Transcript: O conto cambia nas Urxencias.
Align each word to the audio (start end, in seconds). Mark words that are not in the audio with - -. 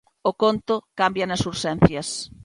O 0.29 0.31
conto 0.41 0.75
cambia 0.99 1.25
nas 1.29 1.45
Urxencias. 1.51 2.09